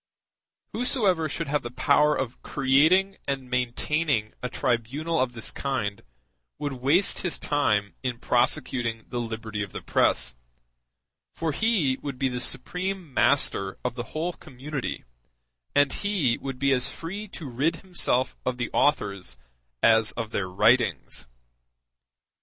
[0.73, 6.01] Whosoever should have the power of creating and maintaining a tribunal of this kind
[6.57, 10.33] would waste his time in prosecuting the liberty of the press;
[11.35, 15.03] for he would be the supreme master of the whole community,
[15.75, 19.37] and he would be as free to rid himself of the authors
[19.83, 21.27] as of their writings.